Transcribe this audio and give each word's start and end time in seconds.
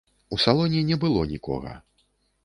У 0.35 0.37
салоне 0.43 0.79
не 0.87 0.97
было 1.03 1.25
нікога. 1.33 1.75